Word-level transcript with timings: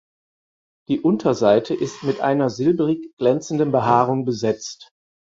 Die 0.89 0.99
Unterseite 0.99 1.75
ist 1.75 2.01
mit 2.01 2.21
einer 2.21 2.49
silbrig 2.49 3.15
glänzenden 3.17 3.71
Behaarung 3.71 4.25
besetzt. 4.25 4.89